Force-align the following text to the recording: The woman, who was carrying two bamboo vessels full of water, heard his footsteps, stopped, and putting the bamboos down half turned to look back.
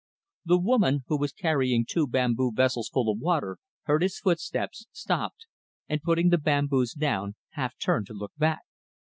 The 0.45 0.57
woman, 0.57 1.03
who 1.09 1.15
was 1.15 1.31
carrying 1.31 1.85
two 1.87 2.07
bamboo 2.07 2.53
vessels 2.55 2.89
full 2.89 3.11
of 3.11 3.19
water, 3.19 3.59
heard 3.83 4.01
his 4.01 4.17
footsteps, 4.17 4.87
stopped, 4.91 5.45
and 5.87 6.01
putting 6.01 6.29
the 6.29 6.39
bamboos 6.39 6.93
down 6.95 7.35
half 7.49 7.77
turned 7.77 8.07
to 8.07 8.15
look 8.15 8.33
back. 8.35 8.61